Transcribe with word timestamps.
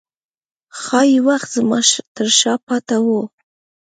ښايي 0.81 1.17
وخت 1.27 1.49
زما 1.57 1.79
ترشا 2.15 2.53
پاته 2.65 2.97
و 3.03 3.07